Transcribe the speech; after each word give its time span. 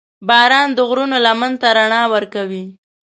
•باران 0.27 0.69
د 0.73 0.79
غرونو 0.89 1.17
لمن 1.25 1.51
ته 1.61 1.67
رڼا 1.77 2.01
ورکوي. 2.13 2.63